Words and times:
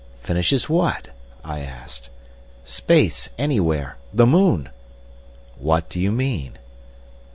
"Finishes 0.23 0.67
what?" 0.67 1.09
I 1.45 1.59
asked. 1.59 2.09
"Space—anywhere! 2.63 3.97
The 4.11 4.25
moon." 4.25 4.69
"What 5.59 5.89
do 5.89 5.99
you 5.99 6.11
mean?" 6.11 6.57